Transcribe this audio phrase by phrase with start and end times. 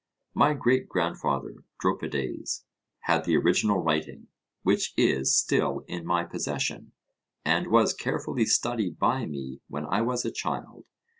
[0.33, 2.65] My great grandfather, Dropides,
[3.01, 4.29] had the original writing,
[4.63, 6.93] which is still in my possession,
[7.45, 10.85] and was carefully studied by me when I was a child.